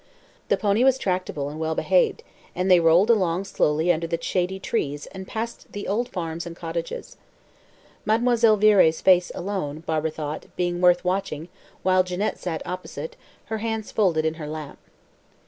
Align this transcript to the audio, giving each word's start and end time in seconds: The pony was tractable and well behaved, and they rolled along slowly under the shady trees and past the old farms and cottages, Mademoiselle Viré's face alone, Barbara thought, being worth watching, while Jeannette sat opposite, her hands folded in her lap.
The 0.49 0.57
pony 0.57 0.83
was 0.83 0.97
tractable 0.97 1.47
and 1.49 1.59
well 1.59 1.75
behaved, 1.75 2.23
and 2.55 2.71
they 2.71 2.79
rolled 2.79 3.11
along 3.11 3.43
slowly 3.43 3.93
under 3.93 4.07
the 4.07 4.19
shady 4.19 4.57
trees 4.59 5.05
and 5.05 5.27
past 5.27 5.71
the 5.73 5.87
old 5.87 6.09
farms 6.09 6.47
and 6.47 6.55
cottages, 6.55 7.17
Mademoiselle 8.03 8.57
Viré's 8.57 8.99
face 8.99 9.31
alone, 9.35 9.81
Barbara 9.81 10.09
thought, 10.09 10.47
being 10.55 10.81
worth 10.81 11.05
watching, 11.05 11.49
while 11.83 12.01
Jeannette 12.03 12.39
sat 12.39 12.65
opposite, 12.65 13.15
her 13.45 13.59
hands 13.59 13.91
folded 13.91 14.25
in 14.25 14.33
her 14.41 14.47
lap. 14.47 14.79